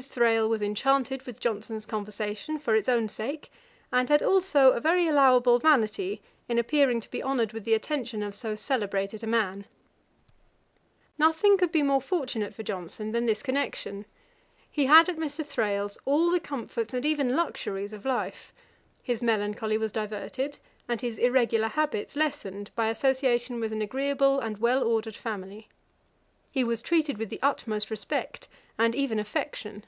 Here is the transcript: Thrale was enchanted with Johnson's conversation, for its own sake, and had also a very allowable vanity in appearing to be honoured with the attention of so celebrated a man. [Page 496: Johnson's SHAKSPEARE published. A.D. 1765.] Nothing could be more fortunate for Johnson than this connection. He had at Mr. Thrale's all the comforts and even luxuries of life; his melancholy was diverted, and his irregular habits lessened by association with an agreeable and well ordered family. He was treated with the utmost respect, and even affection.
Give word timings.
Thrale 0.00 0.48
was 0.48 0.62
enchanted 0.62 1.24
with 1.26 1.40
Johnson's 1.40 1.84
conversation, 1.84 2.58
for 2.58 2.74
its 2.74 2.88
own 2.88 3.06
sake, 3.06 3.52
and 3.92 4.08
had 4.08 4.22
also 4.22 4.70
a 4.72 4.80
very 4.80 5.06
allowable 5.06 5.58
vanity 5.58 6.22
in 6.48 6.56
appearing 6.58 7.02
to 7.02 7.10
be 7.10 7.22
honoured 7.22 7.52
with 7.52 7.66
the 7.66 7.74
attention 7.74 8.22
of 8.22 8.34
so 8.34 8.54
celebrated 8.54 9.22
a 9.22 9.26
man. 9.26 9.56
[Page 9.56 9.68
496: 11.18 11.18
Johnson's 11.18 11.28
SHAKSPEARE 11.28 11.28
published. 11.28 11.28
A.D. 11.28 11.28
1765.] 11.28 11.28
Nothing 11.52 11.56
could 11.58 11.72
be 11.72 11.82
more 11.82 12.00
fortunate 12.00 12.54
for 12.54 12.62
Johnson 12.62 13.12
than 13.12 13.26
this 13.26 13.42
connection. 13.42 14.06
He 14.70 14.84
had 14.86 15.08
at 15.10 15.18
Mr. 15.18 15.44
Thrale's 15.44 15.98
all 16.06 16.30
the 16.30 16.40
comforts 16.40 16.94
and 16.94 17.04
even 17.04 17.36
luxuries 17.36 17.92
of 17.92 18.06
life; 18.06 18.54
his 19.02 19.20
melancholy 19.20 19.76
was 19.76 19.92
diverted, 19.92 20.56
and 20.88 21.02
his 21.02 21.18
irregular 21.18 21.68
habits 21.68 22.16
lessened 22.16 22.70
by 22.74 22.88
association 22.88 23.60
with 23.60 23.70
an 23.70 23.82
agreeable 23.82 24.40
and 24.40 24.56
well 24.56 24.82
ordered 24.82 25.14
family. 25.14 25.68
He 26.52 26.64
was 26.64 26.82
treated 26.82 27.16
with 27.18 27.28
the 27.28 27.38
utmost 27.42 27.90
respect, 27.92 28.48
and 28.76 28.92
even 28.92 29.20
affection. 29.20 29.84